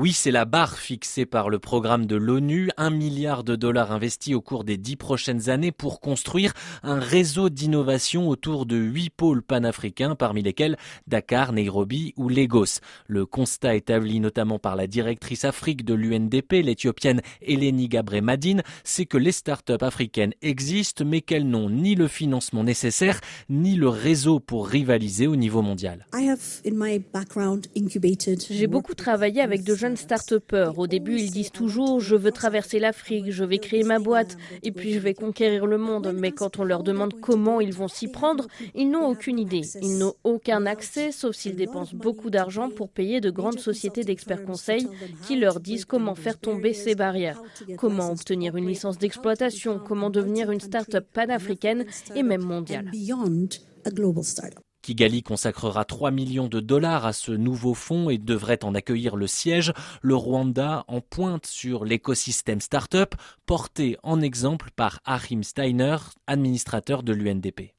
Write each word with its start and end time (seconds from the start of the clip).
Oui, 0.00 0.14
c'est 0.14 0.30
la 0.30 0.46
barre 0.46 0.78
fixée 0.78 1.26
par 1.26 1.50
le 1.50 1.58
programme 1.58 2.06
de 2.06 2.16
l'ONU, 2.16 2.70
un 2.78 2.88
milliard 2.88 3.44
de 3.44 3.54
dollars 3.54 3.92
investis 3.92 4.34
au 4.34 4.40
cours 4.40 4.64
des 4.64 4.78
dix 4.78 4.96
prochaines 4.96 5.50
années 5.50 5.72
pour 5.72 6.00
construire 6.00 6.54
un 6.82 6.98
réseau 6.98 7.50
d'innovation 7.50 8.26
autour 8.26 8.64
de 8.64 8.78
huit 8.78 9.10
pôles 9.10 9.42
panafricains, 9.42 10.14
parmi 10.14 10.40
lesquels 10.40 10.78
Dakar, 11.06 11.52
Nairobi 11.52 12.14
ou 12.16 12.30
Lagos. 12.30 12.80
Le 13.08 13.26
constat 13.26 13.74
établi 13.74 14.20
notamment 14.20 14.58
par 14.58 14.74
la 14.74 14.86
directrice 14.86 15.44
Afrique 15.44 15.84
de 15.84 15.92
l'UNDP, 15.92 16.62
l'éthiopienne 16.64 17.20
Eleni 17.42 17.86
Gabre 17.88 18.22
Madine, 18.22 18.62
c'est 18.84 19.04
que 19.04 19.18
les 19.18 19.32
startups 19.32 19.82
africaines 19.82 20.32
existent, 20.40 21.04
mais 21.04 21.20
qu'elles 21.20 21.46
n'ont 21.46 21.68
ni 21.68 21.94
le 21.94 22.08
financement 22.08 22.64
nécessaire, 22.64 23.20
ni 23.50 23.76
le 23.76 23.90
réseau 23.90 24.40
pour 24.40 24.66
rivaliser 24.66 25.26
au 25.26 25.36
niveau 25.36 25.60
mondial. 25.60 26.06
J'ai 28.50 28.66
beaucoup 28.66 28.94
travaillé 28.94 29.42
avec 29.42 29.62
de 29.62 29.74
jeunes 29.74 29.89
start 29.96 30.34
Au 30.76 30.86
début, 30.86 31.18
ils 31.18 31.30
disent 31.30 31.50
toujours 31.50 32.00
je 32.00 32.16
veux 32.16 32.32
traverser 32.32 32.78
l'Afrique, 32.78 33.30
je 33.30 33.44
vais 33.44 33.58
créer 33.58 33.82
ma 33.82 33.98
boîte 33.98 34.36
et 34.62 34.72
puis 34.72 34.92
je 34.92 34.98
vais 34.98 35.14
conquérir 35.14 35.66
le 35.66 35.78
monde. 35.78 36.12
Mais 36.14 36.32
quand 36.32 36.58
on 36.58 36.64
leur 36.64 36.82
demande 36.82 37.20
comment 37.20 37.60
ils 37.60 37.72
vont 37.72 37.88
s'y 37.88 38.08
prendre, 38.08 38.46
ils 38.74 38.90
n'ont 38.90 39.06
aucune 39.06 39.38
idée. 39.38 39.62
Ils 39.82 39.98
n'ont 39.98 40.14
aucun 40.24 40.66
accès, 40.66 41.12
sauf 41.12 41.34
s'ils 41.36 41.56
dépensent 41.56 41.96
beaucoup 41.96 42.30
d'argent 42.30 42.70
pour 42.70 42.88
payer 42.88 43.20
de 43.20 43.30
grandes 43.30 43.60
sociétés 43.60 44.04
d'experts 44.04 44.44
conseils 44.44 44.88
qui 45.26 45.36
leur 45.36 45.60
disent 45.60 45.84
comment 45.84 46.14
faire 46.14 46.38
tomber 46.38 46.72
ces 46.72 46.94
barrières, 46.94 47.40
comment 47.76 48.10
obtenir 48.10 48.56
une 48.56 48.66
licence 48.66 48.98
d'exploitation, 48.98 49.78
comment 49.78 50.10
devenir 50.10 50.50
une 50.50 50.60
start-up 50.60 51.06
panafricaine 51.12 51.84
et 52.14 52.22
même 52.22 52.42
mondiale. 52.42 52.90
Kigali 54.82 55.22
consacrera 55.22 55.84
3 55.84 56.10
millions 56.10 56.48
de 56.48 56.60
dollars 56.60 57.06
à 57.06 57.12
ce 57.12 57.32
nouveau 57.32 57.74
fonds 57.74 58.10
et 58.10 58.18
devrait 58.18 58.64
en 58.64 58.74
accueillir 58.74 59.16
le 59.16 59.26
siège. 59.26 59.72
Le 60.02 60.14
Rwanda 60.14 60.84
en 60.88 61.00
pointe 61.00 61.46
sur 61.46 61.84
l'écosystème 61.84 62.60
start-up, 62.60 63.14
porté 63.46 63.96
en 64.02 64.20
exemple 64.20 64.70
par 64.74 65.00
Achim 65.04 65.42
Steiner, 65.42 65.96
administrateur 66.26 67.02
de 67.02 67.12
l'UNDP. 67.12 67.74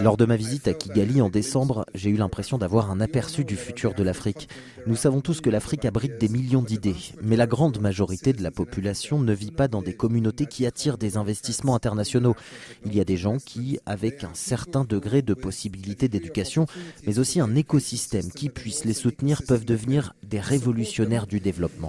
Lors 0.00 0.16
de 0.16 0.26
ma 0.26 0.36
visite 0.36 0.68
à 0.68 0.74
Kigali 0.74 1.22
en 1.22 1.30
décembre, 1.30 1.86
j'ai 1.94 2.10
eu 2.10 2.16
l'impression 2.16 2.58
d'avoir 2.58 2.90
un 2.90 3.00
aperçu 3.00 3.44
du 3.44 3.56
futur 3.56 3.94
de 3.94 4.02
l'Afrique. 4.02 4.48
Nous 4.86 4.96
savons 4.96 5.22
tous 5.22 5.40
que 5.40 5.48
l'Afrique 5.48 5.86
abrite 5.86 6.18
des 6.18 6.28
millions 6.28 6.62
d'idées, 6.62 6.96
mais 7.22 7.36
la 7.36 7.46
grande 7.46 7.80
majorité 7.80 8.34
de 8.34 8.42
la 8.42 8.50
population 8.50 9.18
ne 9.18 9.32
vit 9.32 9.50
pas 9.50 9.68
dans 9.68 9.80
des 9.80 9.94
communautés 9.94 10.44
qui 10.44 10.66
attirent 10.66 10.98
des 10.98 11.16
investissements 11.16 11.74
internationaux. 11.74 12.36
Il 12.84 12.94
y 12.94 13.00
a 13.00 13.04
des 13.04 13.16
gens 13.16 13.38
qui, 13.38 13.78
avec 13.86 14.22
un 14.22 14.34
certain 14.34 14.84
degré 14.84 15.22
de 15.22 15.32
possibilité 15.32 16.08
d'éducation, 16.08 16.66
mais 17.06 17.18
aussi 17.18 17.40
un 17.40 17.54
écosystème 17.54 18.30
qui 18.30 18.50
puisse 18.50 18.84
les 18.84 18.92
soutenir, 18.92 19.42
peuvent 19.44 19.64
devenir 19.64 20.14
des 20.34 20.40
révolutionnaires 20.40 21.28
du 21.28 21.38
développement. 21.38 21.88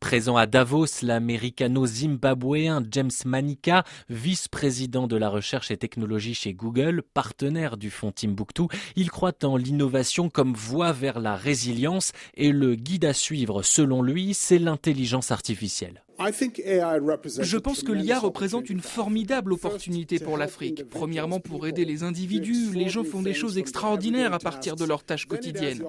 Présent 0.00 0.36
à 0.36 0.46
Davos, 0.46 0.86
l'américano-zimbabwéen 1.00 2.84
James 2.90 3.10
Manika, 3.24 3.84
vice-président 4.10 5.06
de 5.06 5.16
la 5.16 5.30
recherche 5.30 5.70
et 5.70 5.78
technologie 5.78 6.34
chez 6.34 6.52
Google, 6.52 7.02
partenaire 7.14 7.78
du 7.78 7.88
fonds 7.88 8.12
Timbuktu, 8.12 8.64
il 8.96 9.10
croit 9.10 9.44
en 9.44 9.56
l'innovation 9.56 10.28
comme 10.28 10.52
voie 10.52 10.92
vers 10.92 11.20
la 11.20 11.36
résilience 11.36 12.12
et 12.34 12.52
le 12.52 12.74
guide 12.74 13.06
à 13.06 13.14
suivre, 13.14 13.62
selon 13.62 14.02
lui, 14.02 14.34
c'est 14.34 14.58
l'intelligence 14.58 15.30
artificielle. 15.30 16.04
Je 16.18 17.56
pense 17.56 17.82
que 17.82 17.92
l'IA 17.92 18.18
représente 18.18 18.70
une 18.70 18.80
formidable 18.80 19.52
opportunité 19.52 20.18
pour 20.18 20.36
l'Afrique. 20.36 20.88
Premièrement, 20.88 21.40
pour 21.40 21.66
aider 21.66 21.84
les 21.84 22.02
individus. 22.02 22.72
Les 22.72 22.88
gens 22.88 23.04
font 23.04 23.22
des 23.22 23.34
choses 23.34 23.58
extraordinaires 23.58 24.32
à 24.32 24.38
partir 24.38 24.76
de 24.76 24.84
leurs 24.84 25.04
tâches 25.04 25.26
quotidiennes. 25.26 25.82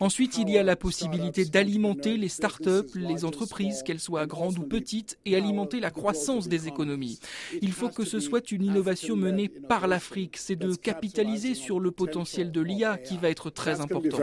Ensuite, 0.00 0.38
il 0.38 0.48
y 0.50 0.58
a 0.58 0.62
la 0.62 0.76
possibilité 0.76 1.44
d'alimenter 1.44 2.16
les 2.16 2.28
start-up, 2.28 2.88
les 2.94 3.24
entreprises, 3.24 3.82
qu'elles 3.82 4.00
soient 4.00 4.26
grandes 4.26 4.58
ou 4.58 4.62
petites, 4.62 5.18
et 5.24 5.36
alimenter 5.36 5.80
la 5.80 5.90
croissance 5.90 6.48
des 6.48 6.68
économies. 6.68 7.18
Il 7.60 7.72
faut 7.72 7.88
que 7.88 8.04
ce 8.04 8.20
soit 8.20 8.52
une 8.52 8.64
innovation 8.64 9.16
menée 9.16 9.48
par 9.48 9.88
l'Afrique. 9.88 10.36
C'est 10.36 10.56
de 10.56 10.74
capitaliser 10.74 11.54
sur 11.54 11.80
le 11.80 11.90
potentiel 11.90 12.52
de 12.52 12.60
l'IA 12.60 12.98
qui 12.98 13.16
va 13.16 13.30
être 13.30 13.50
très 13.50 13.80
important. 13.80 14.18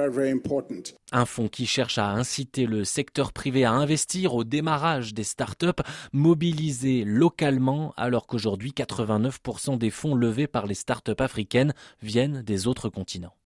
Un 1.12 1.25
fonds 1.25 1.48
qui 1.48 1.66
cherche 1.66 1.98
à 1.98 2.12
inciter 2.12 2.66
le 2.66 2.84
secteur 2.86 3.34
privé 3.34 3.66
à 3.66 3.72
investir 3.72 4.36
au 4.36 4.44
démarrage 4.44 5.14
des 5.14 5.24
start 5.24 5.49
start 5.56 5.82
mobilisées 6.14 7.04
localement 7.06 7.94
alors 7.98 8.28
qu'aujourd'hui 8.28 8.72
89% 8.72 9.78
des 9.78 9.90
fonds 9.90 10.16
levés 10.16 10.48
par 10.48 10.66
les 10.66 10.76
start-up 10.76 11.22
africaines 11.22 11.74
viennent 12.02 12.42
des 12.42 12.68
autres 12.68 12.90
continents. 12.90 13.36